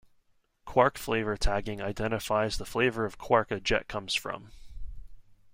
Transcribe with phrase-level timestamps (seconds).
[0.65, 4.51] Quark flavor tagging identifies the flavor of quark a jet comes from.